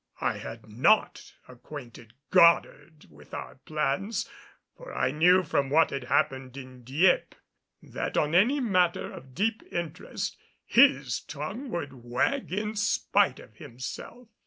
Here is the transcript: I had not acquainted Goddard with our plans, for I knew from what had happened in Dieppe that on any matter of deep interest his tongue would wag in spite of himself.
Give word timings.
I 0.19 0.39
had 0.39 0.67
not 0.67 1.31
acquainted 1.47 2.13
Goddard 2.31 3.05
with 3.11 3.35
our 3.35 3.59
plans, 3.65 4.27
for 4.75 4.91
I 4.95 5.11
knew 5.11 5.43
from 5.43 5.69
what 5.69 5.91
had 5.91 6.05
happened 6.05 6.57
in 6.57 6.83
Dieppe 6.83 7.37
that 7.83 8.17
on 8.17 8.33
any 8.33 8.59
matter 8.59 9.11
of 9.13 9.35
deep 9.35 9.61
interest 9.71 10.37
his 10.65 11.19
tongue 11.19 11.69
would 11.69 11.93
wag 12.03 12.51
in 12.51 12.75
spite 12.75 13.39
of 13.39 13.57
himself. 13.57 14.27